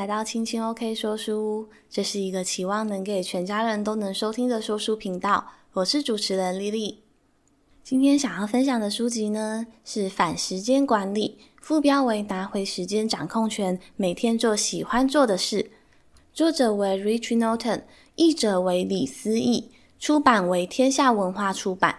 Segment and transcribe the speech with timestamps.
[0.00, 5.48] 来到青青 OK 说书屋，这是一个期望能给全家人都能收听的说书频道。
[5.74, 7.02] 我是主持人莉莉。
[7.84, 15.70] 今天想要分享的书籍呢，是《反时间管理》，副标为“拿回时间掌控权，每天做喜欢做的事”。
[16.32, 17.82] 作者为 Rich Norton，
[18.14, 21.96] 译者为李思义，出版为天下文化出版。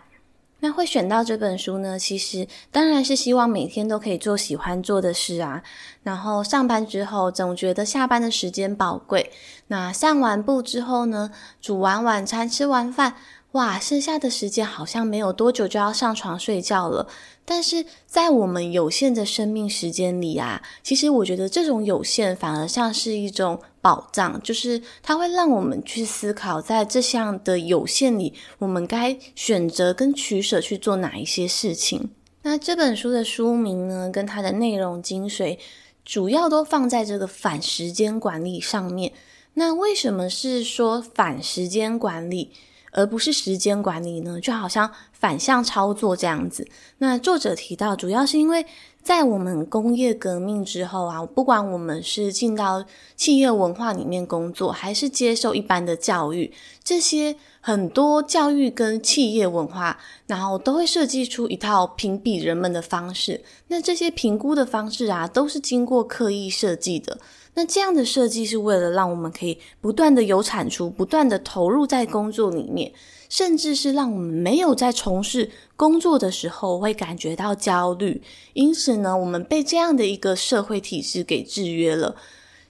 [0.61, 1.99] 那会选到这本书呢？
[1.99, 5.61] 其实当然是希望每天都可以做喜欢做的事啊。
[6.03, 9.31] 然后上班之后总觉得下班的时间宝贵。
[9.67, 13.15] 那散完步之后呢，煮完晚餐，吃完饭。
[13.53, 17.07] 哇，剩下的时间好像没有多久就要上床睡觉了。
[17.43, 32.09] 但是在我们有限的生命时间里啊，其实我觉得这种有限反而像是一种保障，就是它会让我们去思考，在这项的有限里，我们该选择跟取舍去做哪一些事情。
[32.43, 35.57] 那这本书的书名呢，跟它的内容精髓，
[36.05, 39.11] 主要都放在这个反时间管理上面。
[39.55, 42.51] 那为什么是说反时间管理？
[42.93, 44.91] 而不是时间管理呢，就好像
[45.21, 46.67] 反向操作这样子。
[46.97, 48.65] 那作者提到，主要是因为
[49.01, 52.83] 在我们工业革命之后啊，不管我们是进到
[53.15, 56.51] 企业文化里面工作，还是接受一般的教育，
[56.83, 59.97] 这些很多教育跟企业文化，
[60.27, 63.43] 然后都会设计出一套评比人们的方式。
[63.67, 67.17] 那这些评估的方式啊，都是经过刻意设计的。
[67.53, 72.93] 那这样的设计是为了让我们可以不断的有产出，不断的投入在工作里面，
[73.31, 78.21] 甚至是让我们没有在从事工作的时候会感觉到焦虑。
[78.51, 82.17] 因此呢，我们被这样的一个社会体制给制约了。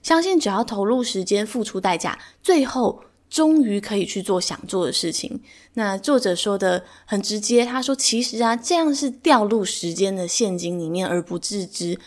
[0.04, 5.42] 相信只要投入时间、付出代价，最后终于可以去做想做的事情。
[5.74, 11.98] 那作者说的很直接，他说：“其实啊，这样是掉入时间的陷阱里面而不自知。”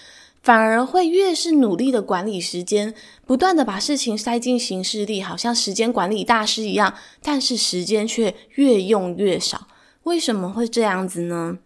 [0.44, 2.94] 反而会越是努力的管理时间，
[3.26, 9.66] 不断的把事情塞进行事历，好像时间管理大师一样，但是时间却越用越少。
[10.02, 11.58] 为什么会这样子呢？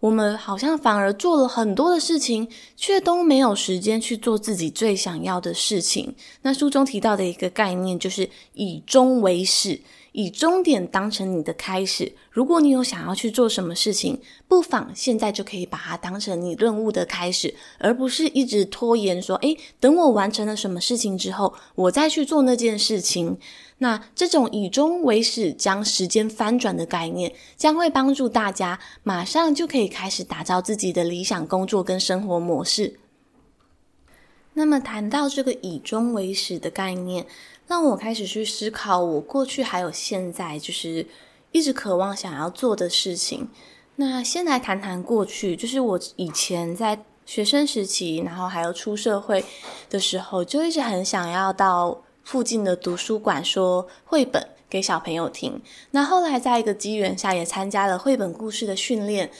[0.00, 6.16] 我们好像反而做了很多的事情，却都没有时间去做自己最想要的事情。
[6.42, 9.80] 那书中提到的一个概念就是以终为始。
[10.16, 12.10] 以终点当成你的开始。
[12.30, 14.18] 如果你有想要去做什么事情，
[14.48, 23.38] 不妨现在就可以把它当成你任务的开始，而不是一直拖延说，诶，等我完成了什么事情之后，我再去做那件事情。
[23.76, 32.98] 那这种以终为始，将时间翻转的概念，将会帮助大家马上就可以开始打造自己的理想工作跟生活模式。
[34.54, 37.26] 那么谈到这个以终为始的概念，
[37.66, 41.06] 让我开始去思考我过去还有现在，就是
[41.52, 43.48] 一直渴望想要做的事情。
[43.96, 49.44] 那先来谈谈过去，就是我以前在学生时期，然后还有出社会
[49.88, 55.60] 的时候，就一直很想要到附近的图书馆说绘本给小朋友听。
[55.90, 59.30] 那后来在一个机缘下，也参加了绘本故事的训练，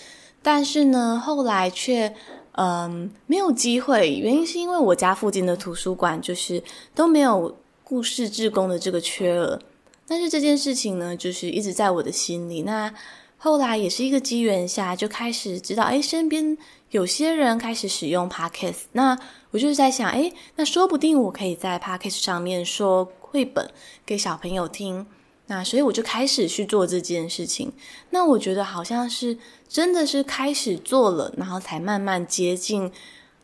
[0.43, 2.15] 但是呢，后来却。
[2.59, 6.63] 嗯，没有机会，原因是因为我家附近的图书馆就是
[6.95, 7.55] 都没有
[7.89, 9.61] 故事志工的这个缺额。
[10.09, 12.63] 但是这件事情呢，就是一直在我的心里。
[12.63, 12.93] 那
[13.39, 16.59] 后来也是一个机缘下，就开始知道，诶，身边
[16.91, 18.87] 有些人开始使用 Podcast。
[18.91, 19.17] 那
[19.53, 23.71] 我就是在想，诶，那说不定我可以在 Podcast 上面说绘本
[24.05, 25.07] 给小朋友听。
[25.47, 27.73] 那所以我就开始去做这件事情。
[28.11, 32.91] 那我觉得好像是真的是开始做了，然后才慢慢接近。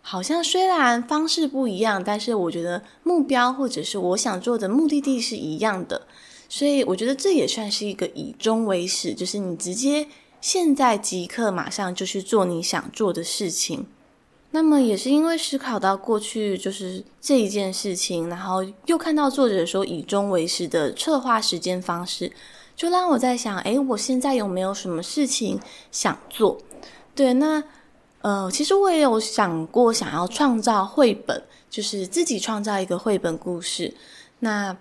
[0.02, 6.02] 好像虽然方式不一样，但是我觉得目标或者是我想做的目的地是一样的。
[6.48, 10.06] 所以我觉得这也算是一个以终为始，就是你直接
[10.40, 13.86] 现在即刻马上就去做你想做的事情。
[14.50, 22.30] 那么也是因为思考到过去就是这一件事情，然后又看到作者说以终为始的策划时间方式，
[22.76, 25.58] 就让我在想，诶，我现在有没有什么事情
[25.90, 26.60] 想做？
[27.14, 27.64] 对，那
[28.22, 33.94] 呃，其实我也有想过想要创造绘本，就是自己创造一个绘本故事。
[34.38, 34.76] 那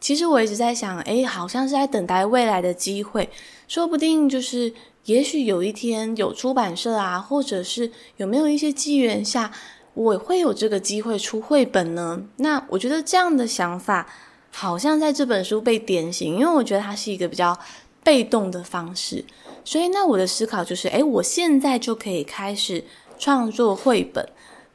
[0.00, 3.30] 其实我一直在想，诶，好像是在等待未来的机会，
[3.68, 4.74] 说不定就是。
[5.04, 9.50] 也许有一天有出版社啊，或者是有没有一些机缘下，
[9.94, 12.22] 我会有这个机会出绘本呢？
[12.36, 14.06] 那我觉得这样的想法
[14.52, 17.58] 好像在这本书被点醒，因为我觉得它是一个比较
[18.04, 19.24] 被动的方式。
[19.68, 22.82] 所以那我的思考就是，诶，我现在就可以开始
[23.18, 24.26] 创作绘本。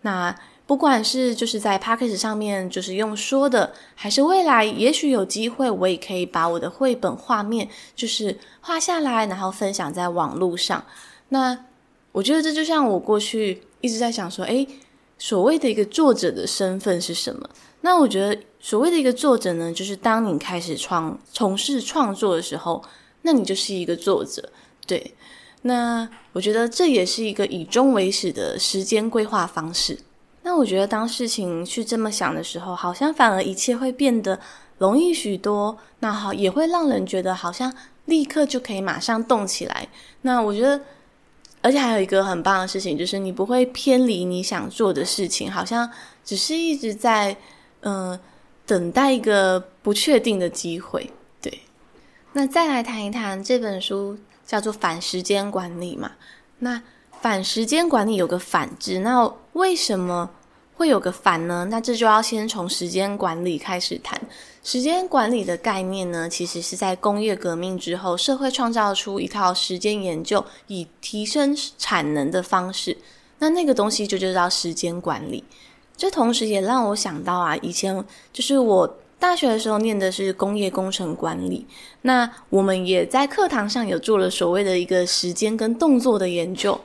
[0.01, 0.35] 那
[0.67, 10.85] 不管是就是在 Podcast 上面，就是用说的，还是未来也许有机会，我也可以把我的绘本画面就是画下来，然后分享在网络上。
[11.29, 11.57] 那
[12.11, 14.67] 我觉得这就像我过去一直在想说，诶，
[15.17, 17.49] 所谓的一个作者的身份是什么？
[17.81, 22.83] 那我觉得所谓的一个作者呢，就是当你开始创从事创作的时候，
[23.23, 24.47] 那你就是一个作者。
[24.85, 25.13] 对，
[25.63, 29.97] 那我觉得这也是一个以终为始的时间规划方式。
[30.43, 34.39] 那我觉得当事情去这么想的时候，好像反而一切会变得
[34.77, 35.77] 容易许多。
[35.99, 37.73] 那好，也会让人觉得好像
[38.05, 39.87] 立刻就可以马上动起来。
[40.21, 40.79] 那我觉得。
[41.65, 45.89] 而且还有一个很棒的事情，就是你不会偏离你想做的事情，好像
[46.21, 47.37] 只是一直在
[47.83, 48.19] 嗯、
[48.65, 51.09] 等待一个不确定的机会。
[51.41, 51.61] 对，
[52.33, 54.17] 那再来谈一谈这本书
[54.53, 56.11] 叫做《反时间管理》嘛。
[56.59, 56.79] 那
[57.23, 60.29] 反时间管理有个“反”字，那为什么
[60.75, 61.65] 会有个“反”呢？
[61.71, 64.21] 那这就要先从时间管理开始谈。
[64.63, 72.95] 时间管理的概念呢，其实是在工业革命之后，社会创造出一套时间研究以提升产能的方式。
[73.39, 75.43] 那那个东西就叫时间管理。
[75.97, 81.65] 这同时也让我想到啊，以前就是我大学的时候念的是工业工程管理，
[82.01, 86.77] 那我们也在课堂上有做了所谓的一个时间跟动作的研究。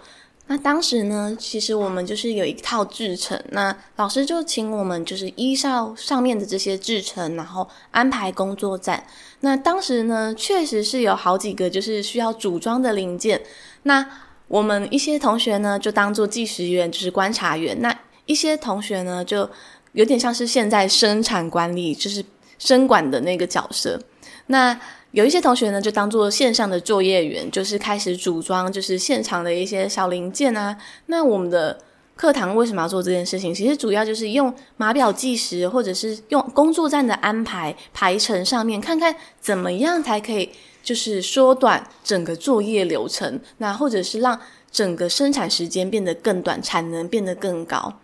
[0.46, 9.02] 那当时呢，其实我们就是有一套制程，那老师就请我们就是依照上面的这些制程，然后安排工作站。
[9.40, 13.42] 那当时呢，确实是有好几个就是需要组装的零件。
[13.82, 14.08] 那
[14.46, 17.92] 我们一些同学呢，就当做计时员，就是观察员；那
[18.26, 19.50] 一些同学呢，就
[19.92, 22.24] 有点像是现在生产管理，就是
[22.58, 24.00] 生管的那个角色。
[24.46, 24.78] 那
[25.12, 30.76] 有一些同学呢，就当做线上的作业员，就是开始组装，就是现场的一些小零件啊。
[31.06, 31.78] 那我们的
[32.14, 33.54] 课堂为什么要做这件事情？
[33.54, 40.50] 其实主要就是用码表计时，或者是用工作站的安排排程上面，看看怎么样才可以，
[40.82, 44.38] 就是缩短整个作业流程，那或者是让
[44.70, 48.00] 整个生产时间变得更短，产能变得更高。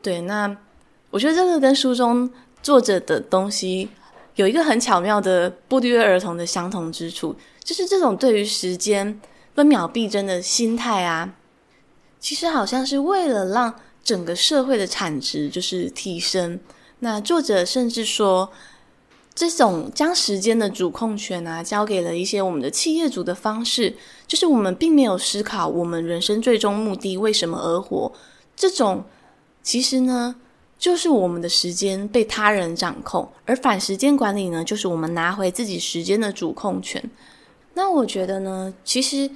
[0.00, 0.56] 对，那
[1.10, 2.30] 我觉得这个跟书中
[2.62, 3.88] 作者的东西。
[4.36, 7.34] 有一个很巧妙的不约而同的相同之处，
[7.64, 9.20] 就是这种对于时间
[9.52, 11.34] 分秒必争的心态啊，
[12.20, 13.74] 其实好像是为了让
[14.04, 16.60] 整个社会的产值就是提升。
[17.00, 18.48] 那作者甚至说，
[19.34, 23.96] 这种将时间的主控权啊交给了一些我们的企业主的方式，
[24.28, 28.12] 就是我们并没有思考我们人生最终目的为什么而活。
[28.54, 29.04] 这种
[29.64, 30.36] 其实呢。
[30.78, 37.02] 就是我们的时间被他人掌控，而反时间管理呢，就是我们拿回自己时间的主控权。
[37.74, 39.28] 那我觉得呢，其实，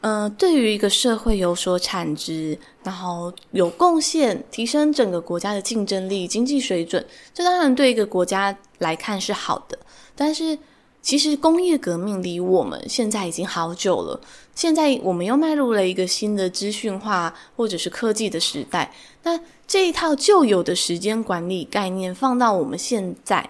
[0.00, 9.78] 呃，对于一个社会有所产值，然后有贡献，提升整个国家的竞争力、经济水准，这当然对一个国家来看是好的。
[10.14, 10.58] 但是，
[11.00, 14.20] 其实工业革命离我们现在已经好久了，
[14.54, 18.94] 现在我们又迈入了一个新的资讯化或者是科技的时代。
[19.22, 23.48] 那这一套旧有的时间管理概念放到我们现在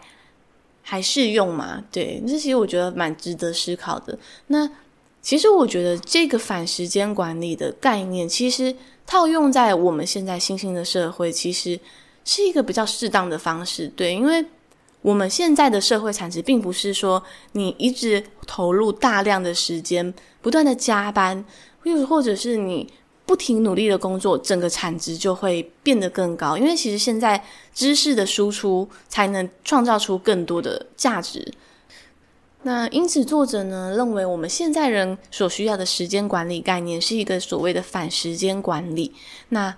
[0.82, 1.82] 还适用吗？
[1.90, 4.18] 对，这其实我觉得蛮值得思考的。
[4.48, 4.68] 那
[5.20, 8.74] 其实我觉得这个反时间管理的概念，其实
[9.06, 11.78] 套用在我们现在新兴的社会，其实
[12.24, 13.88] 是一个比较适当的方式。
[13.88, 14.44] 对，因为
[15.00, 17.22] 我们现在的社会产值，并不是说
[17.52, 20.12] 你一直投入大量的时间，
[20.42, 21.42] 不断的加班，
[21.84, 22.92] 又或者是你。
[23.24, 26.58] 不停努力的工作，整个产值就会变得更高。
[26.58, 31.54] 因为其实现在知识的输出才能创造出更多的价值。
[32.62, 39.14] 那因此，作者呢认为，我们现在人所需要的时间管理概念是一个所谓的反时间管理。
[39.50, 39.74] 那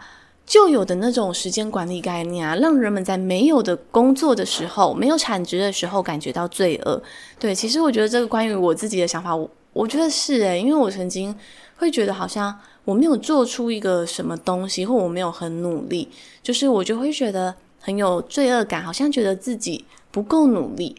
[0.47, 7.00] 旧有的那种时间管理概念啊，让人们在没有的工作的时候、没有产值的时候感觉到罪恶。
[7.38, 11.36] 对，其实我觉得这个关于我自己的想法，我我觉得是诶，因为我曾经
[11.76, 12.58] 会觉得好像。
[12.86, 16.06] 我没有做出一个什么东西，或我没有很努力，
[16.42, 20.94] 就是我就会觉得很有罪恶感，好像觉得自己不够努力。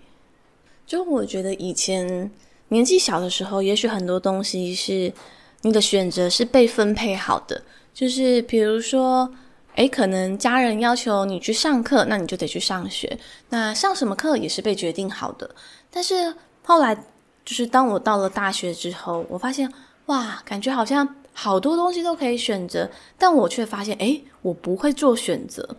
[0.87, 2.31] 就我觉得以前
[2.69, 5.13] 年纪小的时候，也许很多东西是
[5.61, 7.61] 你的选择是被分配好的，
[7.93, 9.31] 就是比如说，
[9.75, 15.53] 诶，可能家人要求你去上课，那你就得去上学，那上什么课也是被决定好的。
[15.91, 16.97] 但是后来，
[17.45, 19.71] 就是当我到了大学之后，我发现，
[20.07, 21.07] 哇，感觉好像。
[21.37, 25.75] 好多东西都可以选择，但我却发现，诶，我不会做选择。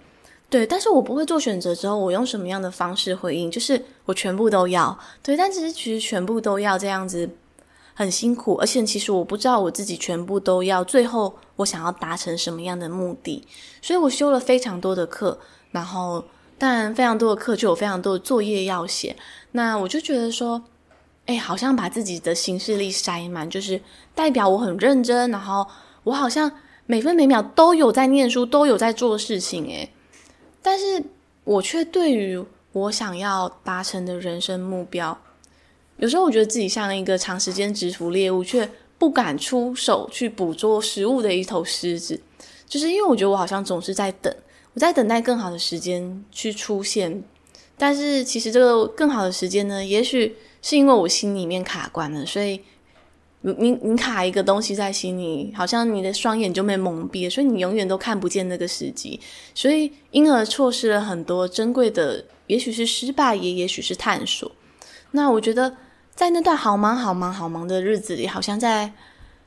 [0.50, 3.50] 对，但是我不会做选择之后，我用什么样的方式回应？
[3.50, 4.98] 就是我全部都要。
[5.22, 7.30] 对，但其实其实全部都要这样子
[7.94, 13.42] 很辛苦，而且其实我不知道我自己全部都要，最后我想要达成什么样的目的。
[13.80, 15.38] 所以我修了非常多的课，
[15.70, 16.22] 然后
[16.58, 19.16] 当然非常多的课就有非常多的作业要写。
[19.52, 20.62] 那我就觉得说。
[21.26, 23.80] 哎，好像把自己的行事历塞满，就是
[24.14, 25.66] 代表我很认真，然后
[26.04, 26.50] 我好像
[26.86, 29.66] 每分每秒都有在念书，都有在做事情。
[29.70, 29.88] 哎，
[30.62, 31.02] 但是
[31.44, 32.42] 我却对于
[32.72, 35.18] 我想要达成的人生目标，
[35.96, 42.20] 有时候我觉得自己像一个长时间蛰伏猎物却不敢出手去捕捉食物的一头狮子，
[42.68, 44.34] 就是因为我觉得我好像总是在等，
[44.74, 47.22] 我在等待更好的时间去出现，
[47.76, 52.60] 但是其实这个更好的时间呢，也许是因为我心里面卡关了，所以。
[53.42, 59.20] 你你你卡一个东西在心里，好像你的双眼就被蒙蔽了，所以你永远都看不见那个时机，
[59.54, 64.50] 所以因而错失了很多珍贵的，也许是失败，也也许是探索。
[65.12, 65.76] 那我觉得
[66.12, 68.92] 在那段好忙好忙好忙的日子里，好像在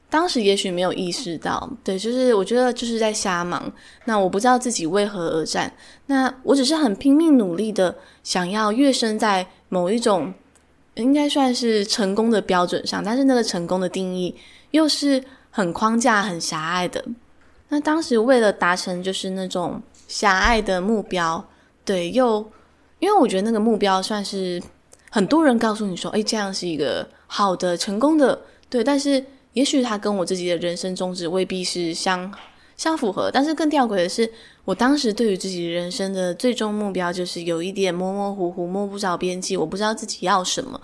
[0.09, 3.69] 当时也许没有意识到，对，就是我觉得就是在瞎忙。
[4.05, 5.73] 那我不知道自己为何而战，
[6.05, 10.33] 那我只是很拼命努力的想要跃升在某一种。
[11.01, 14.35] 应该算是成功的标准上，但是那个成功的定义
[14.71, 17.03] 又是很框架、很狭隘的。
[17.69, 21.43] 那当时为了达成就是那种狭隘的目标，
[21.85, 22.39] 对，又
[22.99, 24.61] 因为我觉得那个目标算是
[25.09, 32.31] 很多人告诉你说，诶，这样是一个好的、成功的，对，但是也许它跟我自己的人生宗旨未必是相
[32.79, 33.29] 相符合。
[33.29, 34.31] 但是更吊诡的是，
[34.63, 39.57] 我当时对于自己人生的最终目标，就是有一点模模糊糊、摸不着边际。
[39.57, 40.79] 我不知道自己要什么，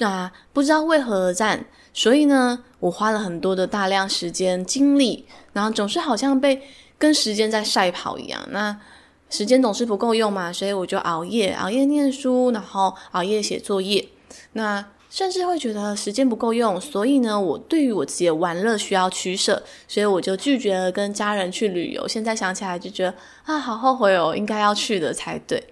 [0.00, 1.66] 啊，不知道为何而战。
[1.92, 6.62] 所以呢，我花了很多的大量时间、精力，然后总是好像被
[6.96, 8.40] 跟时间在赛跑一样。
[8.50, 8.80] 那
[9.28, 14.08] 时间总是不够用嘛，所以我就熬夜、熬夜念书，然后熬夜写作业。
[14.54, 22.06] 那甚至会觉得时间不够用，所以呢，我对于我自己的玩乐需要取舍，所以我就拒绝了跟家人去旅游。
[22.06, 25.62] 现在想起来就觉得啊，好后悔哦，应该要去的才对。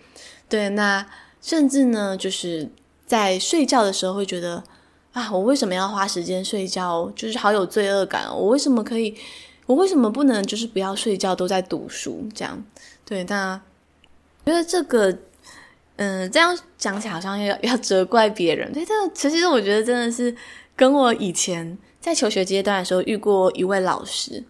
[0.48, 1.06] 对，那
[1.42, 2.70] 甚至呢，就是
[3.06, 4.64] 在睡觉的时候会觉得
[5.12, 7.12] 啊，我为什么要花时间睡觉？
[7.14, 8.26] 就是好有罪恶感。
[8.34, 9.14] 我为什么可以？
[9.66, 10.42] 我为什么不能？
[10.46, 12.64] 就是不要睡觉，都在读书这样？
[13.04, 13.60] 对，那
[14.46, 15.18] 觉得这个。
[15.96, 20.34] 嗯，这样讲起来好像要要责怪别人，对，这其实我觉得真的是
[20.76, 24.44] 跟我以前在求学阶段的时候遇过一位老师，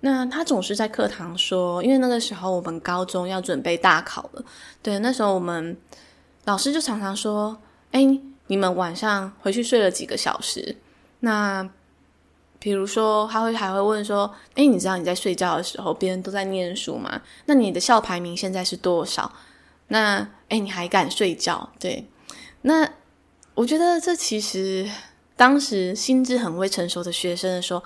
[0.00, 4.44] 那他总是在课堂说，因为那个时候我们高中要准备大考了，
[4.82, 5.76] 对，那时候我们
[6.44, 7.56] 老师就常常说，
[7.90, 10.76] 诶，你们晚上回去睡了几个小时？
[11.20, 11.68] 那
[12.60, 17.20] 比如说他会还会问说，诶，你知道你在睡觉的时候别人都在念书吗？
[17.46, 19.32] 那你的校排名现在是多少？
[19.88, 21.70] 那诶，你还敢睡觉？
[21.78, 22.06] 对，
[22.62, 22.88] 那
[23.54, 24.88] 我觉得这其实
[25.36, 27.82] 当时心智很未成熟的学生的时候，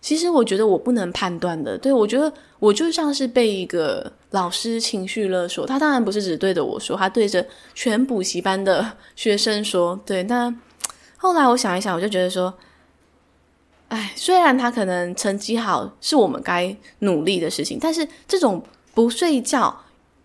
[0.00, 1.76] 其实我觉得我不能判断的。
[1.78, 9.98] 对，我觉得我就像是被一个老师情绪勒索，他当然不是只对着我说，他对着全补习班的 学生说。
[10.06, 10.54] 对，那
[11.16, 12.52] 后来我想一想，我就觉得说，
[13.88, 19.83] 哎，虽然他可能成绩好是我们该努力的事情，但是这种不睡觉。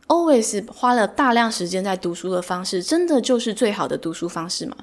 [0.10, 4.76] Always 花了大量时间在读书的方式，真的就是最好的读书方式吗？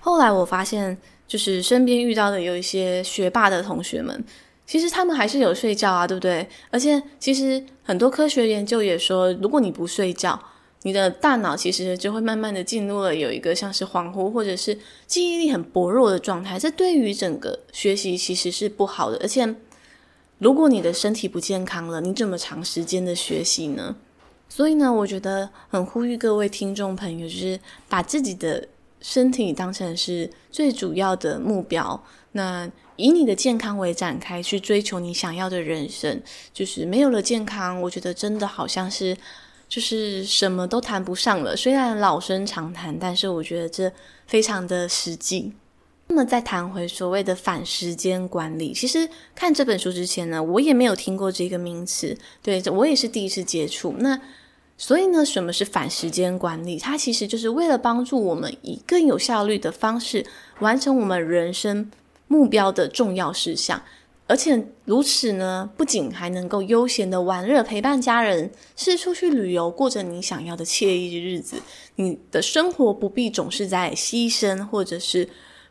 [0.00, 4.24] 后来我发现，就是身边遇到的有一些学霸的同学们，
[4.66, 6.48] 其实他们还是有睡觉啊，对不对？
[6.70, 10.38] 而且其实很多科学研究也说，如果你不睡觉，
[10.82, 14.76] 你的大脑其实就会慢慢的进入了有一个像是恍惚或者是
[15.06, 19.18] 记忆力很薄弱的状态，这对于整个学习其实是不好的。
[19.20, 19.54] 而且，
[20.38, 23.96] 如果你的身体不健康了，你怎么长时间的学习呢？
[24.50, 28.66] 所以呢，我觉得很呼吁各位听众朋友，就是把自己的
[29.00, 32.02] 身体当成是最主要的目标。
[32.32, 36.20] 那以你的健康为展开，去追求你想要的人生。
[36.52, 39.16] 就是没有了健康，我觉得真的好像是
[39.68, 41.56] 就是什么都谈不上了。
[41.56, 43.90] 虽然老生常谈，但是我觉得这
[44.26, 45.52] 非常的实际。
[46.08, 53.94] 那么再谈回所谓的反时间管理，其实看这本书之前呢，我也没有听过这个名词，对，我也是第一次接触。
[54.00, 54.20] 那
[54.82, 56.78] 所以呢，什么是反时间管理？
[56.78, 60.24] 它其实就是为了帮助我们以更有效率的方式
[60.60, 61.90] 完成我们人生
[62.28, 63.82] 目标的重要事项，
[64.26, 71.58] 而且如此呢，不仅还能够悠闲的玩乐、陪伴家人，是出去旅游，过着你想要的惬意日子。
[71.96, 75.28] 你的生活不必总是在牺牲或者是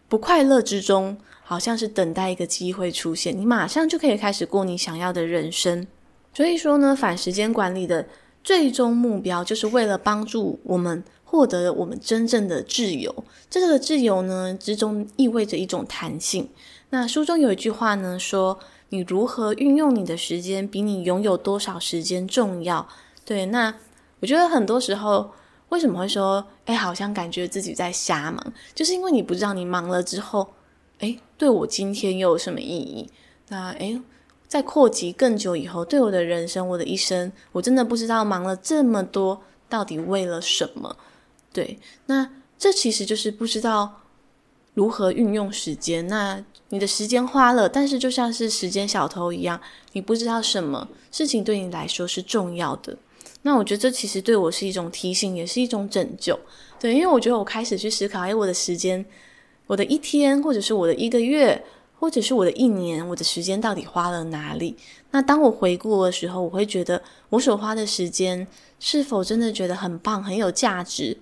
[0.07, 5.87] 不快乐之中，好像是等待一个机会出现，你马上就可以开始过你想要的人生。
[6.31, 8.05] 所以说呢，反时间管理的。
[8.49, 13.23] 最终目标就是为了帮助我们获得我们真正的自由。
[13.47, 16.49] 这个自由呢，之中意味着一种弹性。
[16.89, 18.57] 那书中有一句话呢，说
[18.89, 22.89] 你如何运用你的时间，比你拥有多少时间重要。
[23.23, 23.71] 对，那
[24.19, 25.29] 我觉得很多时候
[25.69, 30.55] 为什么会说，哎，好像感觉自己在瞎忙，就是因为你不知道你忙了之后，
[30.97, 33.11] 哎，对我今天又有什么意义？
[33.49, 34.01] 那，哎。
[34.49, 40.97] 在扩及更久以后，对我的人生，我的一生，我真的不知道忙了这么多到底为了什么？
[41.53, 41.77] 对，
[42.07, 44.01] 那这其实就是不知道
[44.73, 46.07] 如何运用时间。
[46.07, 49.61] 那你的时间花了，但是就像是时间小偷一样，
[49.93, 52.97] 你不知道什么事情对你来说是重要的。
[53.43, 56.37] 那我觉得这其实对我是一种提醒，也是一种拯救。
[56.79, 59.05] 对，因为我觉得我开始去思考，哎，我的时间，
[59.67, 61.63] 我的一天，或者是我的一个月，
[61.99, 64.75] 或者是我的一年，我的时间到底花了哪里？
[65.11, 68.47] 那当我回顾的时候，我会觉得我所花的时间
[68.79, 71.17] 是否真的觉得很棒，很有价值？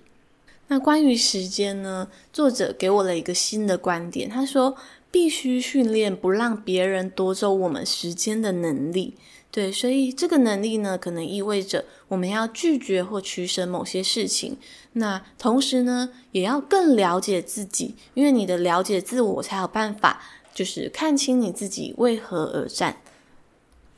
[0.68, 4.76] 那关于时间呢，作者给我了一个新的观点，他说
[5.10, 9.14] 必须训练不让别人夺走我们时间的能力。
[9.50, 14.58] 对，所以这个能力呢，可能意味着我们要拒绝或取舍某些事情。
[14.92, 20.20] 那同时呢，也要更了解自己，因为你的了解自我，才有办法
[20.54, 23.00] 就是看清你自己为何而战。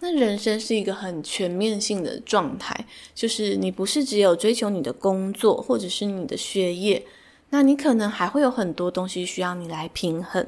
[0.00, 7.04] 那人生是一个很全面性的状态，就是你不是只有追求你的工作或者是你的学业，
[7.50, 10.46] 那你可能还会有很多东西需要你来平衡。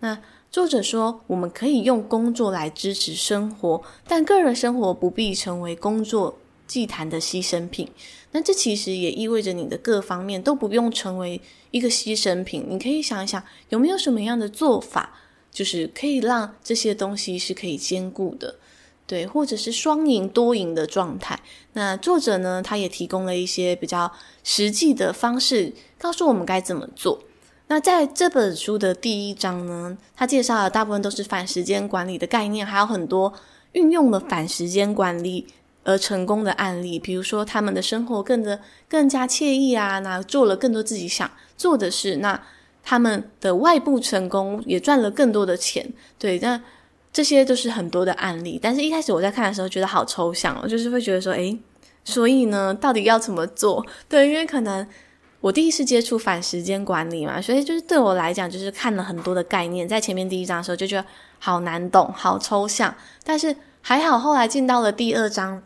[0.00, 0.18] 那
[0.50, 7.88] 作者说，我们可以用工作来支持生活，但个人生活不必成为工作祭坛的牺牲品。
[8.30, 11.40] 那这其实也意味着你的各方面都不用成为
[11.72, 12.64] 一个牺牲品。
[12.68, 15.20] 你可以想一想，有没有什么样的做法，
[15.54, 18.56] 就是可以让这些东西是可以兼顾的，
[19.06, 21.38] 对，或者是双赢多赢的状态。
[21.74, 27.22] 那作者呢，他也提供了一些比较实际的方式，告诉我们该怎么做。
[27.68, 33.32] 那在这本书的第一章呢，他介绍的大部分都是反时间管理的概念，还有很多
[33.72, 35.46] 运用了反时间管理
[35.84, 42.42] 而成功的案例，比如说他们的生活更的更加惬意啊，那做了更多自己想做的事，那
[42.84, 46.60] 他们的外部成功也赚了更多的钱，对，那
[47.12, 48.60] 这些都是很多的案例。
[48.62, 51.58] 但是一开始我在看的时候觉得好抽象哦，就是会觉得说，诶，
[52.04, 53.84] 所以呢，到底要怎么做？
[54.08, 54.86] 对，因为可能。
[55.40, 61.04] 我第一次接触反时间管理嘛，所以 就是对我来讲，就是看了很多的概念，在前面第一章的时候就觉得
[61.38, 65.62] 好难懂、好抽象，但是还好，后来进到了第二章，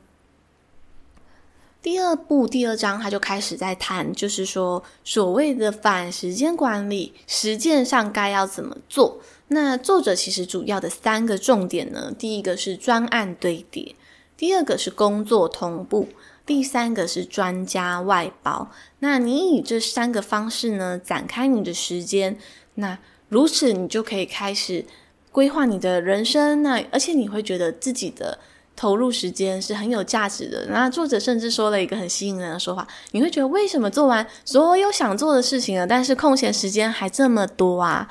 [1.81, 9.19] 第二部第二章，他就开始在谈，就是说所谓的反时间管理，实践上该要怎么做。
[9.49, 13.95] 那作者其实主要的三个重点呢，第一个是专案堆叠，
[14.37, 16.09] 第二个是工作同步。
[16.45, 22.39] 第三个是专家外包，那你以这三个方式呢，展开你的时间，
[22.77, 24.87] 那如此你就可以开始
[25.31, 28.39] 规划你的人生，那而且你会觉得自己的
[28.79, 30.65] 投入时间是很有价值的。
[30.71, 38.09] 那作者甚至说了一个很吸引人的说法，你会觉得为什么做完所有想做的事情了，但是空闲时间还这么多啊？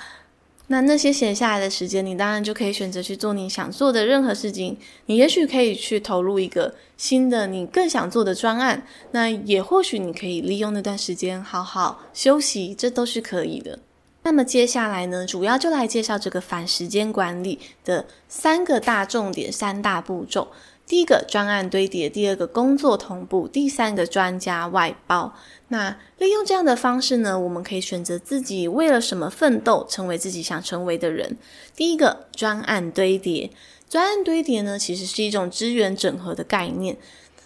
[0.70, 4.78] 那那些闲下来的时间，你当然就可以选择去做你想做的任何事情。
[5.06, 13.80] 你也许可以去投入一个新的你更想做的专案，那也或许你可以利用那段时间好好休息，这都是可以的。
[14.28, 20.50] 那么接下来呢，主要就来介绍这个反时间管理的三个大重点、三大步骤。
[20.86, 25.34] 第一个专案堆叠，第二个工作同步，第三个专家外包。
[25.70, 31.38] 那利用这样的方式呢，我们可以选择自己为了什么奋斗，成为自己想成为的人。
[31.74, 33.50] 第一个专案堆叠，
[33.90, 36.98] 专案堆叠呢，其实是一种资源整合的概念。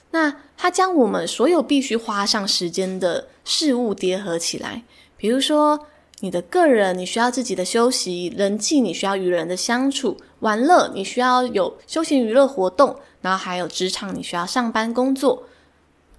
[0.10, 4.84] 那它将我们所有必须花上时间的事物叠合起来，
[5.16, 5.86] 比如说。
[6.22, 15.44] 你的个人，你需要自己的休息；人际，你需要与人的相处；玩乐，你需要有休闲娱乐活动；然后还有职场，你需要上班工作。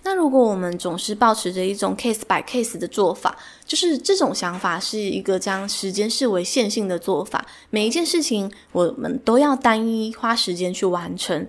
[0.02, 11.46] 那如果我们总是保持着一种 case by case 的做法，就是这种想法是一个将时间视为线性的做法，每一件事情我们都要单一花时间去完成。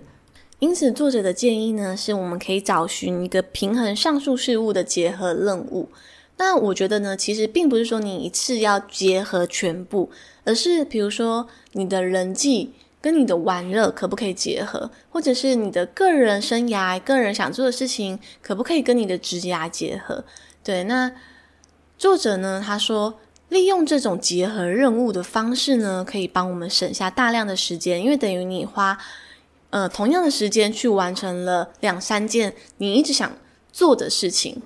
[0.60, 5.90] 因此，作者的建议呢，是我们可以找寻一个平衡上述事物的结合任务。
[6.38, 10.10] 那我觉得呢，其实并不是说你一次要结合全部，
[10.44, 20.24] 而是比如说你的人际跟你的玩乐可不可以结合，或者是你的个人生涯、个人想做的事情可不可以跟你的职业结合？
[20.64, 21.12] 对，那
[21.98, 23.20] 作者呢，他说
[23.50, 28.98] 利用这种结合任务的方式呢，可以帮我们省下大量的时间，因为等于你花
[29.70, 33.32] 呃同样的时间去完成了两三件你一直想
[33.72, 34.62] 做的事情。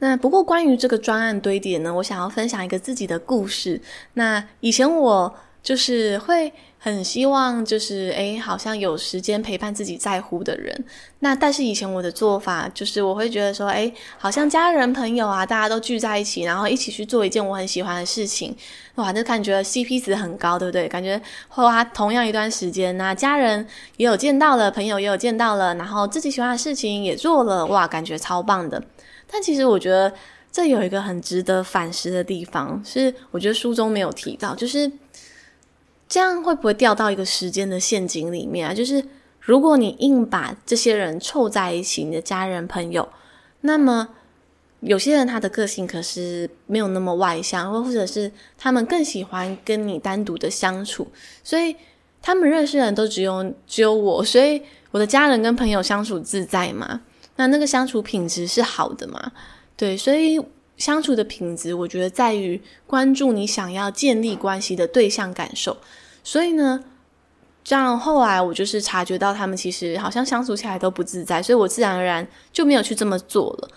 [0.00, 3.80] 那不过关于这个专案堆叠呢，我想要分享一个自己的故事。
[4.14, 10.84] 那以前我就是会很希望，就是诶，好像有时间陪伴自己在乎的人。
[11.20, 18.54] 那但是以前我的做法就是，我会觉得说，诶，好像家人朋友啊，大家都聚在一起，然后一起去做一件我很喜欢的事情，
[18.96, 20.86] 哇，就感觉 CP 值很高，对不对？
[20.86, 28.82] 感觉花同样一段时间，那家人也有见到了，朋友也有见到了，然后自己喜欢的事情也做了，哇，感觉超棒的。
[29.34, 30.14] 但其实我觉得
[30.52, 34.88] 这有一个很值得反思的地方，是我觉得书中没有提到，就是
[36.08, 38.72] 这样会不会掉到一个时间的陷阱里面啊？
[38.72, 39.04] 就是
[39.40, 43.08] 如果你硬把这些人凑在一起，你的家人朋友，
[43.62, 44.10] 那么。
[44.80, 51.08] 有些人他的个性可是没有那么外向，或或者是他们更喜欢跟你单独的相处，
[51.42, 51.74] 所以
[52.20, 57.00] 他们认识的人都只有只有我，所以我的家人跟朋友相处自在嘛，
[57.36, 59.32] 那那个相处品质是好的嘛？
[59.76, 60.40] 对，所以
[60.76, 65.76] 相处的品质，我觉得在于关注你想要建立关系的对象感受。
[66.22, 66.84] 所以呢，
[67.62, 73.68] 这样后来我就是察觉到他们其实好像相处起来都不自在，所以我自然而然就没有去这么做了。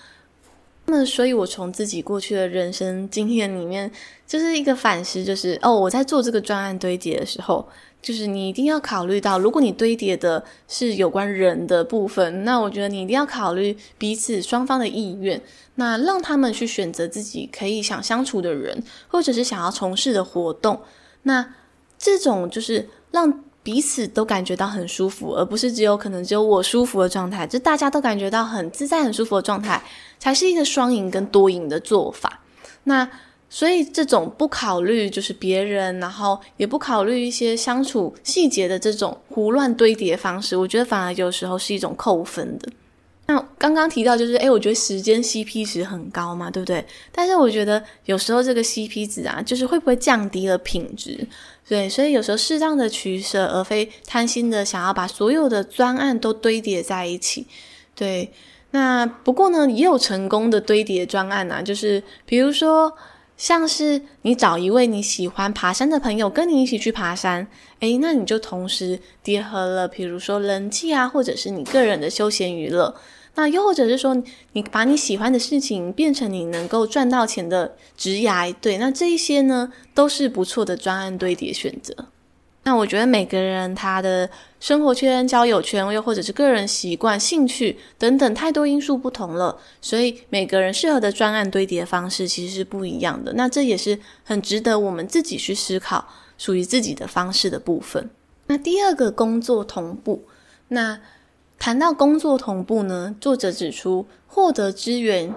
[0.90, 3.92] 那所以，我从自己过去的人生经验里面，
[4.26, 7.68] 就是一个反思，就是哦，我在做这个专案堆叠的时候，
[8.02, 15.42] 就是你一定要考虑到，如果你堆叠的是有关人的部分，那我觉得你一定要考虑彼此双方的意愿，
[15.76, 20.82] 那让他们去选择自己可以想相处的人，或者是想要从事的活动，
[21.24, 21.54] 那
[21.98, 23.44] 这种就是让。
[23.64, 29.84] 彼此都感觉到很舒服，而不是只有可能只有我舒服的状态，就大家都感觉到很自在、很舒服的状态，
[30.18, 32.40] 才是一个双赢跟多赢的做法。
[32.86, 33.10] 那
[33.50, 42.70] 所以这种不考虑就是别人，然后也不考虑一些相处细节的这种胡乱堆叠方式，我觉得反而有时候是一种扣分的。
[43.30, 46.86] 那刚刚提到就是，诶，我觉得时间 CP 值很高嘛，对不对？
[47.12, 51.28] 但是我觉得有时候这个 CP 值啊，就是会不会降低了品质？
[51.68, 57.46] 对，所以有时候适当的取舍，而非贪心的想要把所有的专案都堆叠在一起。
[57.94, 58.32] 对，
[58.72, 62.94] 那不过呢，也有成功的堆叠专案啊，就是比如说
[63.38, 67.48] 像是你找一位你喜欢爬山的朋友跟你一起去爬山，
[67.80, 72.96] 诶，那你就同时结合了，比如说人际啊，或者是你个人的休闲娱乐。
[73.36, 74.20] 那又或者是说，
[74.54, 82.08] 你把你喜欢的事情变成你能够赚到钱的职涯，对，那这一些呢，都是不错的专案堆叠选择。
[82.68, 93.32] 那我觉得每个人他的生活圈、交友圈，又或者是个人习惯、兴趣等等，太多因素不同了，所以每个人适合的专案堆叠方式其实是不一样的。
[93.36, 96.06] 那这也是很值得我们自己去思考
[96.38, 98.10] 属于自己的方式的部分。
[98.48, 100.26] 那第二个工作同步，
[100.68, 101.00] 那。
[101.60, 105.34] 谈到工作同步呢，作者指出，获得资源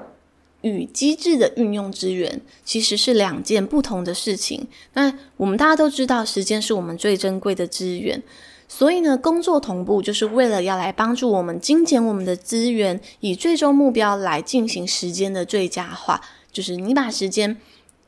[0.63, 4.67] 与机制的运用资源其实是两件不同的事情。
[4.95, 8.23] 那我们大家都知道，时间是我们最珍贵的资源，
[8.69, 16.21] 所以呢，工作同步就是为了要来帮助我们精简我们的资源，以最终目标来进行时间的最佳化。
[16.53, 17.57] 就是你把时间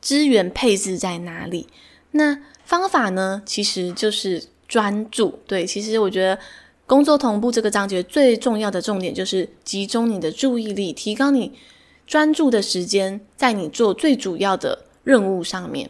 [0.00, 1.68] 资源配置在哪里？
[2.12, 5.38] 那方法呢，其实就是专注。
[5.46, 6.38] 对，其实我觉得。
[6.84, 11.50] 工作同步这个章节最重要的重点就是集中你的注意力，提高你
[12.12, 15.88] 专注的时间，在你做最主要的任务上面。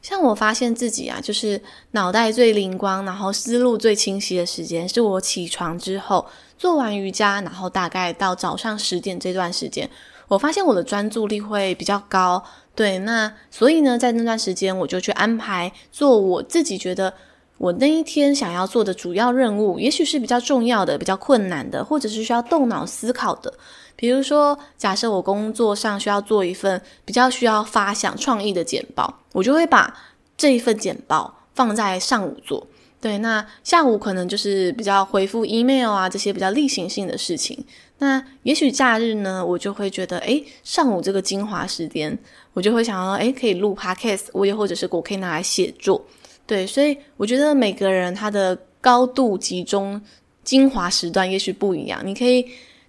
[0.00, 1.60] 像我发现自己啊，就是
[1.90, 6.24] 脑袋最灵光，然后思路最清晰的时间，是我起床之后
[6.56, 9.90] 做完瑜伽，然后大概到早上十点这段时间，
[10.28, 12.40] 我发现我的专注力会比较高。
[12.76, 17.12] 对，那所以呢，在那段时间我就去安排做我自己觉得。
[17.58, 23.50] 我那一天想要做的主要任务，也许是比较重要的、比较困难的，或者是需要动脑思考的。
[23.96, 29.92] 比如说，假设我工作上需要做一份比较需要发想创意的简报，我就会把
[30.36, 32.66] 这一份简报放在上午做。
[33.00, 37.64] 对，那下午可能就是比较回复 email 啊，这些比较例行性的事情。
[37.98, 42.18] 那也许假日呢，我就会觉得，诶，上午这个精华时间，
[42.52, 46.04] 我就会想要，诶，可以录 podcast，我也或者是我可以拿来写作。
[46.46, 50.00] 对，所以我觉得每个人他的高度集中
[50.42, 52.00] 精华时段也许不一样。
[52.04, 52.44] 你可以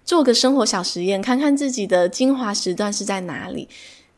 [0.08, 3.68] 做个生活小实验，看看自己的精华时段是在哪里。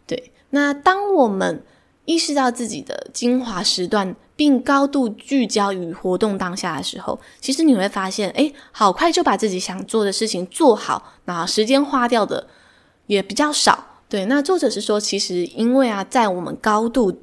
[0.07, 1.64] 对，那当我们
[2.05, 12.46] 意识到自己的精华时段，并高度聚焦于活动当下的时候，其实你会发现，诶，好快就把自己想做的事情做好，那时间花掉的
[13.09, 13.85] 也比较少。
[14.09, 17.20] 对，那作者是说，其实因为啊，在我们高度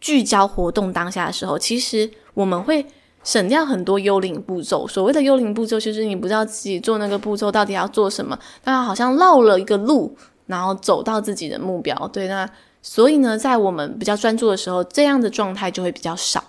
[0.00, 2.86] 聚焦活动当下的时候，其实我们会
[3.26, 4.88] 省掉很多幽灵步骤。
[4.88, 12.08] 所谓的幽灵步骤，就是你不知道自己做那个步骤到底要做什么，但好像绕了一个路，然后走到自己的目标。
[12.08, 12.48] 对，那
[12.80, 16.42] 所以呢，在我们比较专注的时候，这样的状态就会比较少。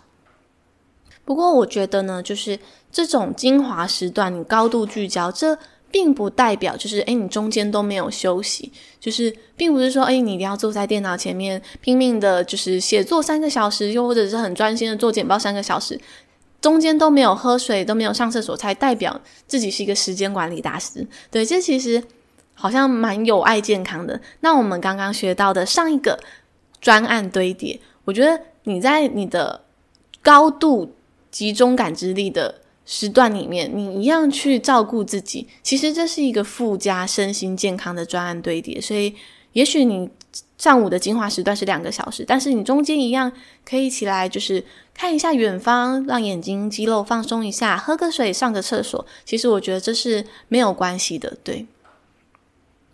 [1.25, 2.57] 不过，我觉得呢，就是
[2.91, 5.57] 这种精华时段，你高度聚焦这。
[5.89, 15.97] 并不代表就是，诶，你中间都没有休息，就是并不是说，诶，你一定要坐在电脑前面拼命的，就是写作三个小时，又或者是很专心的做简报三个小时，
[16.67, 21.07] 中间都没有喝水，都没有上厕所，才代表自己是一个时间管理大师。
[21.31, 22.03] 对，这其实
[22.53, 24.19] 好像蛮有爱健康的。
[24.41, 26.19] 那我们刚刚学到的上一个
[26.81, 29.61] 专案堆叠，我觉得你在你的
[30.21, 30.93] 高度
[31.31, 38.81] 集中感知力的时段里面，你一样去照顾自己，其实这是一个附加身心健康的专案堆叠。
[38.81, 39.15] 所以，
[39.53, 40.09] 也许你。
[40.57, 43.31] 上午的精华时段是两个小时，但是你中间一样
[43.63, 49.05] 可以起来，就是看一下远方，让眼睛肌肉放松一下，喝个水，上个厕所。
[49.23, 51.67] 其实我觉得这是没有关系的，对。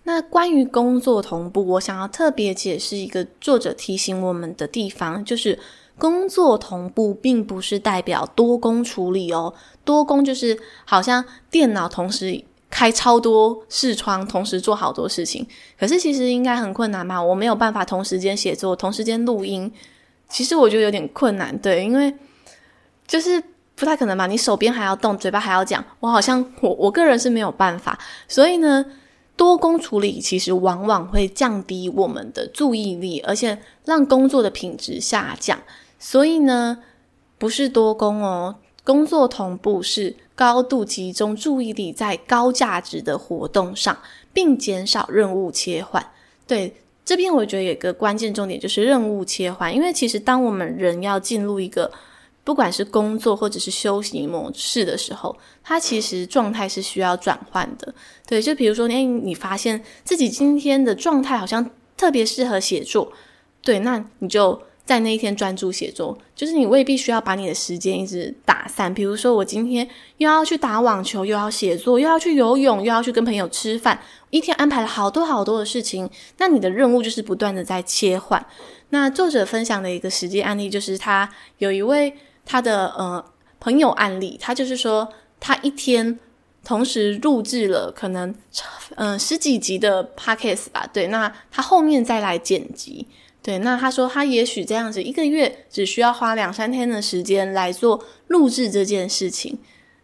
[0.04, 5.58] 那关于工作同步，我想要特别解释一个作者提醒我们的地方，就是
[5.98, 9.54] 工作同步并不是代表多工处理哦，
[9.86, 12.44] 多工就是好像电脑同时。
[12.74, 15.46] 开超多视窗，同时做好多事情，
[15.80, 17.22] 可是其实应该很困难嘛。
[17.22, 19.72] 我没有办法同时间写作，同时间录音，
[20.28, 22.12] 其实我觉得有点困难，对，因为
[23.06, 23.42] 就是
[23.76, 24.26] 不太可能嘛。
[24.26, 27.96] 你手边还要动，嘴巴还要讲，我好像我我个人是没有办法。
[28.28, 28.84] 所以呢，
[29.38, 35.60] 多工处理其实往往会降低我们的注意力，而且让工作的品质下降。
[36.00, 36.80] 所以呢，
[37.38, 38.56] 不是多工哦。
[38.84, 43.98] 工作同步是高度集中注意力在高价值的活动上，
[44.34, 46.06] 并减少任务切换。
[46.46, 51.90] 对，这边我觉得有一个关键重点就是任务切换，因为其实当我们人要进入一个
[52.44, 57.96] 不管是工作或者是休息模式的时候，它其实状态是需要转换的。
[58.28, 63.14] 对，就比如说，诶，你发现自己今天的状态好像特别适合写作，
[63.62, 64.62] 对，那你就。
[64.86, 68.94] 在那一天专注写作，就是你未必需要把你的时间一直打散。
[68.94, 73.98] 比如说，我今天又要去打网球，又要写作，又要去游泳，又要去跟朋友吃饭，
[74.30, 76.10] 一天安排了好多好多的事情。
[76.38, 78.46] 那你的任务就是不断的在切换。
[78.90, 82.14] 那作者分享的一个实际案例，就是他有一位
[82.46, 83.24] 他的呃
[83.62, 85.08] 朋友案例，他就是说
[85.40, 86.20] 他一天
[86.66, 88.30] 同时录制了可能
[88.96, 93.08] 嗯、呃、十几集的 podcast 吧，对，那他后面再来剪辑。
[93.44, 99.60] 对，那他说他也许这样子一个月只需要花两三天的时间来做录制这件事情，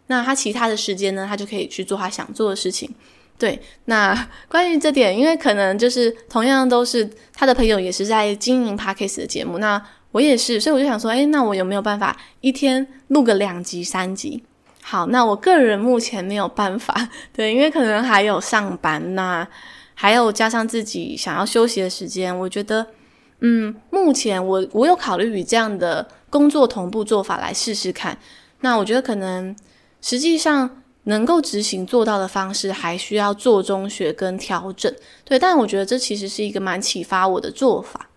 [0.07, 2.93] 那他其他的时间呢，他就可以去做他想做的事情。
[3.37, 14.43] 对，那 关于这点，因为可能就是同样都是他的朋友也是在经营 Podcast 的节目，那我也是，所以我就想说，诶，那我有没有办法一天录个两集、三集？
[14.81, 19.47] 好，那我个人目前没有办法，对，因为可能还有上班，那
[19.93, 22.85] 还有加上自己想要休息的时间，我觉得。
[23.39, 28.17] 嗯，目前我我有考虑与这样的工作同步做法来试试看。
[28.61, 29.55] 那我觉得可能
[30.01, 34.93] 实际上能够执行做到的方式，还需要做中学跟调整。
[35.23, 38.09] 对，但我觉得这其实是一个蛮启发我的做法。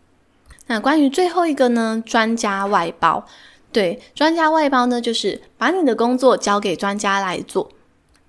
[0.66, 3.26] 那关于最后一个呢，专家外包。
[3.70, 7.70] 对，专家外包呢，就是把你的工作交给专家来做。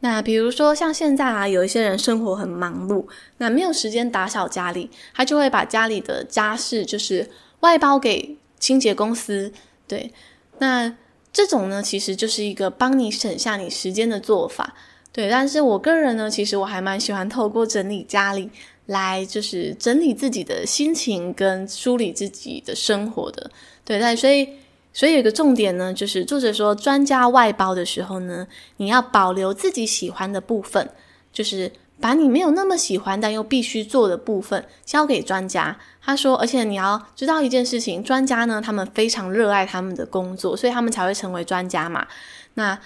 [0.06, 3.06] 那比如说像现在啊，有一些人生活很忙碌，
[3.38, 7.30] 那没有时间打扫家里，他就会把家里的家事就是
[7.62, 9.54] 外包给清洁公司。
[9.88, 10.12] 对，
[10.60, 10.94] 那
[11.32, 14.76] 这种呢，其实就是一个帮你省下你时间的做法。
[15.14, 18.50] 对，但是我个人呢，其实我还蛮喜欢透过整理家里
[18.88, 23.50] 来，就是整理自己的心情跟梳理自己的生活的。
[23.86, 24.50] 对，但所以。
[24.94, 30.88] 所以有个重点呢，就是作者说，专家外包的时候呢，你要保留自己喜欢的部分，
[31.34, 35.80] 就是把你没有那么喜欢但又必须做的部分交给专家。
[36.00, 42.06] 他说，而且你要知道一件事情，专家呢，他们非常热爱他们的工作，所以他们才会成为专家嘛。
[42.54, 42.80] 那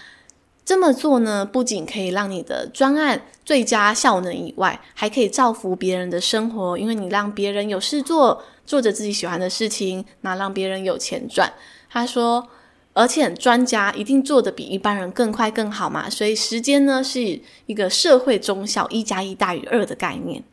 [0.63, 11.51] 这么做呢，不仅可以让你的专案最佳效能以外，还可以造福别人的生活，因为你让别人有事做，做着自己喜欢的事情，那让别人有钱赚。
[11.99, 12.47] 他说，
[12.93, 20.43] 而且专家一定做得比一般人更快更好嘛，所以时间呢是一个社会中小一加一大于二的概念。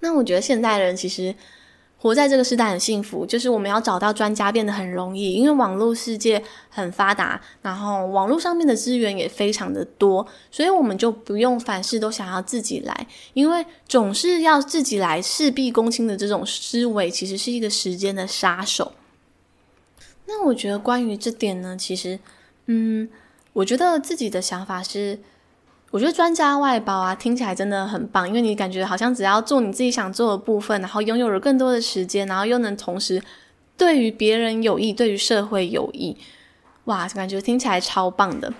[0.00, 1.34] 那我觉得现代人其实
[1.98, 18.92] 活在这个时代很幸福，就是我们要找到专家变得很容易，因为网络世界很发达，然后网络上面的资源也非常的多，所以我们就不用凡事都想要自己来，因为总是要自己来事必躬亲的这种思维，其实是一个时间的杀手。
[20.32, 22.18] 那我觉得关于这点呢，其实，
[22.66, 23.08] 嗯，
[23.52, 25.18] 我觉得自己的想法是，
[25.90, 33.22] 我觉得专家外包啊，听起来真的很棒，因为你感觉好像只要做你自己想做的部分，然后拥有了更多的时间，然后又能同时
[33.76, 36.16] 对于别人有益，对于社会有益，
[36.84, 38.52] 哇，感觉听起来超棒的。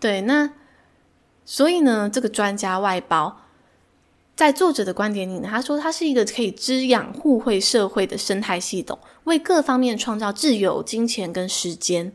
[0.00, 0.50] 对，那
[1.44, 3.42] 所以呢，这个专家外包。
[4.38, 12.12] 在作者的观点里呢，他说它是一个可以滋养互惠社会的生态系统，为各方面创造自由、金钱跟时间。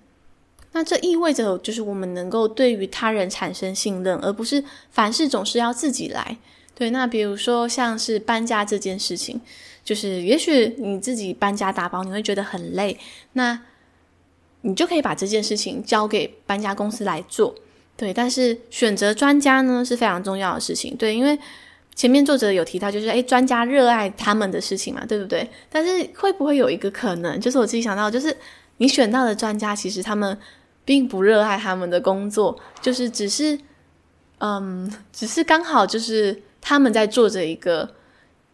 [0.71, 6.38] 那这意味着，就是我们能够对于他人产生信任，而不是凡事总是要自己来。
[6.73, 9.41] 对，那比如说像是搬家这件事情，
[9.83, 12.97] 就是也许你自己搬家打包你会觉得很累，
[13.33, 13.59] 那
[14.62, 17.53] 你就可以把这件事情交给搬家公司来做。
[17.97, 20.95] 对，但是选择专家呢是非常重要的事情。
[20.95, 21.38] 对，因为
[21.95, 25.47] 前面作者有提到，就是诶，专家热爱他们的事情嘛，对不对？
[25.69, 28.36] 但是会不会有一个可能，就是我自己想到，就是
[28.77, 30.38] 你选到的专家，其实他们
[30.84, 33.58] 并不热爱他们的工作，就是只是，
[34.39, 37.89] 嗯，只是刚好就是他们在做着一个，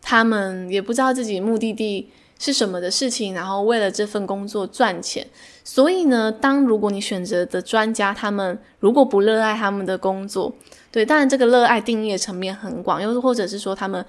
[0.01, 5.27] 他们也不知道自己目的地是什么的事情，然后为了这份工作赚钱。
[5.63, 10.51] 所以呢，当如果你选择的专家，他们如果不热爱他们的工作，
[10.91, 14.03] 对，当然这个热爱定义的层面很广，又或者是说他们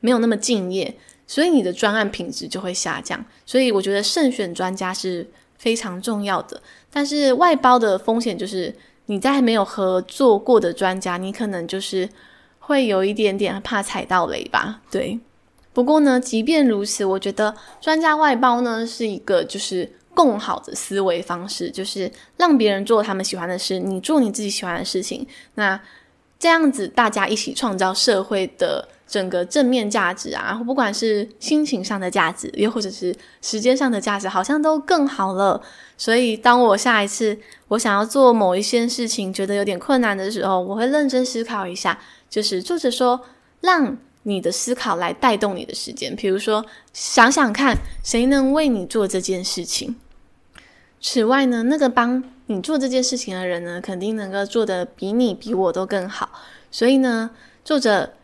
[0.00, 0.94] 没有那么敬业，
[1.26, 3.24] 所以你的专案品质就会下降。
[3.46, 6.60] 所以我觉得慎选专家是非常重要的。
[6.92, 8.74] 但是外包的风险就是
[9.06, 12.06] 你在没有合作过的专家，你可能就是
[12.58, 14.82] 会有一点点怕踩到雷吧。
[14.90, 15.18] 对，
[15.74, 19.92] 不过呢，即便如此，我觉得专家外包呢是一个就是。
[20.16, 25.26] 更好的思维方式就是让别人做他们喜欢的事，你做你自己喜欢的事情。
[25.56, 25.80] 那
[26.38, 35.60] 这样子大家一起创造社会的整个正面价值啊，不管是心情上的价值，又或者是时间上的价值，好像都更好了。
[35.98, 41.98] 所以当我下一次我想要做某一些事情，觉得有点困难的时候，我会认真思考一下。
[42.30, 43.20] 就是作者说，
[43.62, 46.14] 让你的思考来带动你的时间。
[46.14, 49.96] 比如说，想想看，谁能为你做这件事情。
[51.00, 56.30] 此外呢，那个帮你做这件事情的人呢，肯定能够做得比你比我都更好。
[56.70, 57.30] 所以呢，
[57.64, 58.14] 作者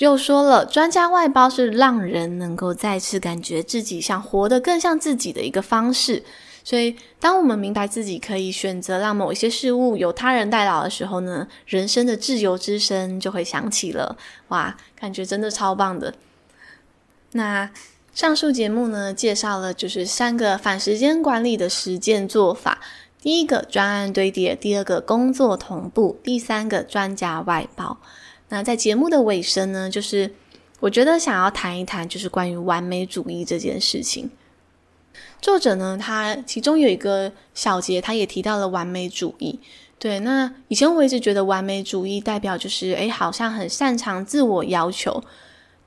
[0.00, 6.24] 又说了，专家外包是让人能够再次感觉自己想活得更像自己的一个方式。
[6.68, 14.18] 所以，当我们明白自己可以选择让某一些事物由他人代劳的时候呢，人生的自由之声就会响起了。
[14.48, 16.12] 哇，感觉真的超棒的。
[17.32, 17.70] 那。
[18.14, 22.80] 上述节目呢，介绍了就是三个反时间管理的实践做法：
[23.22, 27.96] 第一个专案堆叠，第二个工作同步，第三个专家外包。
[28.48, 30.34] 那在节目的尾声呢，就是
[30.80, 34.28] 我觉得想要谈一谈，就是关于完美主义这件事情。
[35.40, 39.58] 作者呢，他其中有一个小节，他也提到了完美主义。
[39.98, 45.22] 对，那以前我一直觉得完美主义代表就是，诶，好像很擅长自我要求。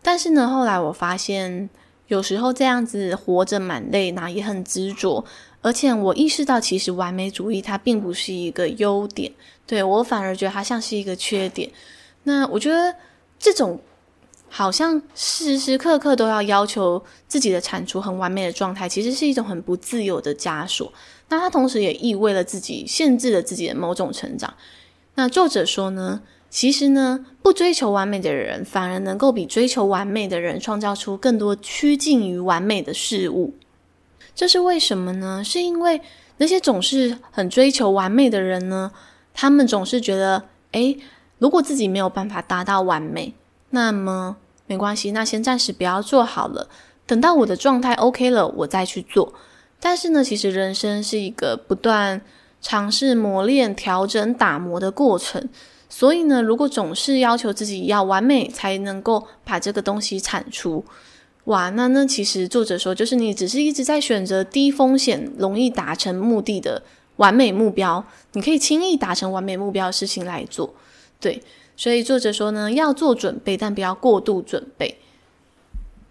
[0.01, 1.69] 但是呢，后来我发现。
[2.07, 5.23] 有时候这样子活着蛮累，那也很执着，
[5.61, 9.31] 而且我意识到，其实完美主义它并不是一个优点，
[9.65, 11.71] 对，我反而觉得它像是一个缺点。
[12.23, 12.93] 那我觉得
[13.39, 13.79] 这种
[14.53, 20.91] 好像时时刻刻都要要求自己的产出很完美的状态，其实是一种很不自由的枷锁。
[21.29, 24.53] 那它同时也意味了自己限制了自己的某种成长。
[25.15, 33.53] 那作者说呢，其实呢，不追求完美的人，反而能够比追求完美的人创造出更多趋近于完美的事物。
[34.35, 35.41] 这是为什么呢？
[35.41, 36.01] 是因为
[36.37, 38.91] 那些总是很追求完美的人呢，
[39.33, 40.97] 他们总是觉得，诶，
[41.37, 43.33] 如果自己没有办法达到完美，
[43.71, 46.69] 那么没关系，那先暂时不要做好了，
[47.05, 49.33] 等到我的状态 OK 了，我再去做。
[49.81, 52.21] 但是呢，其实人生是一个不断
[52.61, 55.49] 尝试、磨练、调整、打磨的过程。
[55.89, 60.85] 所以呢，如果总是要求自己要完美才能够把这个东西产出，
[61.45, 66.81] 哇，那那其实作者说，就是你只是一直在选择低风险、容易达成目的的
[67.17, 70.73] 完美目标，你可以轻易达成完美目标的事情来做，
[71.19, 71.41] 对。
[71.81, 74.99] 所以作者说呢，要做准备，但不要过度准备。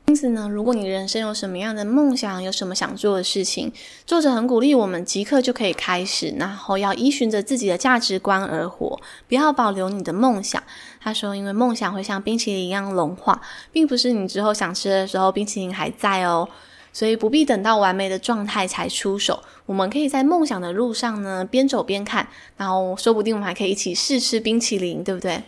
[0.06, 3.72] 因此呢，如果你人生有什么样的梦想，有什么想做的事情，
[4.04, 10.60] 作者很鼓励我们即刻就可以开始，然后要依循着自己的价值观而活，不要保留你的梦想。
[11.00, 13.40] 他说，因为梦想会像冰淇淋一样融化，
[13.70, 16.48] 并不是你之后想吃的时候冰淇淋还在哦，
[16.92, 19.40] 所以不必等到完美的状态才出手。
[19.66, 25.40] 我们可以在梦想的路上呢，边走边看，然后说不定我们还可以一起试吃冰淇淋，对不对？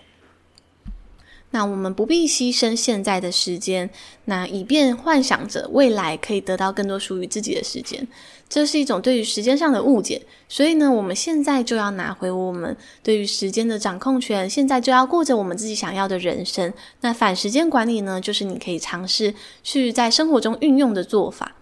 [1.53, 3.89] 那我们不必牺牲现在的时间，
[4.25, 8.09] 那以便幻想着未来可以得到更多属于自己的时间，
[8.49, 10.23] 这是一种对于时间上的误解。
[10.49, 16.73] 所以呢，我们现在就要拿回我们对于时间的掌控权，现在就要过着我们自己想要的人生。
[17.03, 21.55] 那反时间管理呢，就是你可以尝试去在生活中运用的做法。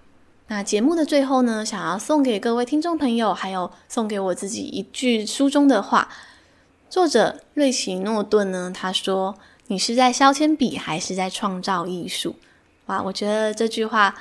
[0.47, 6.09] 那节目的最后呢，想要送给各位听众朋友，还有送给我自己一句书中的话，
[6.89, 9.35] 作者瑞奇诺顿呢，他说。
[9.71, 12.35] 你是在削铅笔，还是在创造艺术？
[12.87, 14.13] 哇，我觉得这句话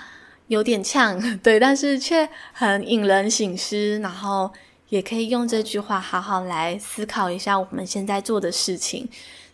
[0.45, 3.97] 有点呛， 对，但是却很引人醒思。
[3.97, 4.51] 然后
[4.89, 9.09] 也可以用这句话好好来思考一下我们现在做的事情。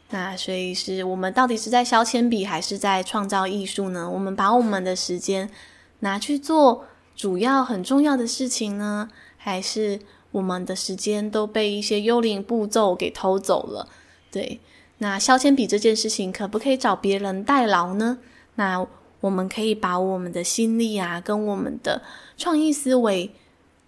[0.09, 4.09] 那所以是我们到底是在削铅笔还是在创造艺术呢？
[4.09, 5.49] 我们把我们的时间
[5.99, 6.83] 拿去做
[7.15, 13.87] 主要很重要的事情呢，还是我们的时间都被一些幽灵步骤给偷走了？
[14.29, 14.59] 对，
[14.99, 18.17] 那削铅笔这件事情可不可以找别人代劳呢？
[18.55, 18.85] 那
[19.19, 22.01] 我们可以把我们的心力啊，跟我们的
[22.37, 23.31] 创意思维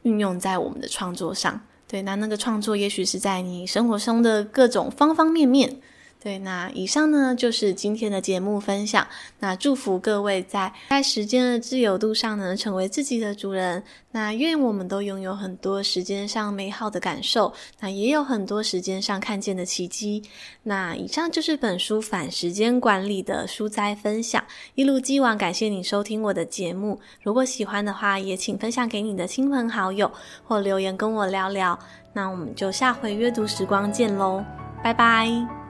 [0.03, 1.61] 运用在我们的创作上。
[1.87, 5.79] 对，那那个创作也许是在你生活中的各种方方面面。
[6.19, 9.07] 对，那以上呢就是今天的节目分享。
[9.39, 13.81] 那祝福各位在在时间的自由度上呢，成为自己的主人。
[14.11, 20.23] 那愿我们都拥有很多时间上美好的感受，那也有很多时间上看见的奇迹。
[20.63, 24.43] 那以上就是本书反时间管理的书摘分享。
[24.73, 26.99] 一如既往，感谢你收听我的节目。
[27.21, 30.11] 如果喜欢的话，也请分享给你的亲朋好友，
[30.45, 31.77] 或留言跟我聊聊。
[32.11, 34.43] 那我们就下回阅读时光见喽，
[34.83, 35.66] 拜拜。